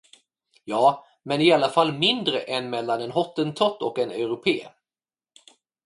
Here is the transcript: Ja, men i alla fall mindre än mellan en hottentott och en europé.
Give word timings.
Ja, 0.63 1.05
men 1.23 1.41
i 1.41 1.51
alla 1.51 1.69
fall 1.69 1.93
mindre 1.93 2.39
än 2.39 2.69
mellan 2.69 3.01
en 3.01 3.11
hottentott 3.11 3.81
och 3.81 3.99
en 3.99 4.11
europé. 4.11 4.67